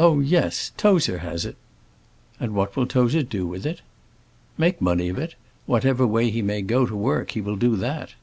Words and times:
Oh, 0.00 0.18
yes 0.18 0.72
Tozer 0.76 1.18
has 1.18 1.44
it." 1.44 1.54
"And 2.40 2.56
what 2.56 2.74
will 2.74 2.88
Tozer 2.88 3.22
do 3.22 3.46
with 3.46 3.66
it?" 3.66 3.82
"Make 4.56 4.80
money 4.82 5.08
of 5.10 5.16
it; 5.18 5.36
whatever 5.64 6.04
way 6.08 6.28
he 6.28 6.42
may 6.42 6.60
go 6.60 6.86
to 6.86 6.96
work 6.96 7.30
he 7.30 7.40
will 7.40 7.54
do 7.54 7.76
that." 7.76 8.14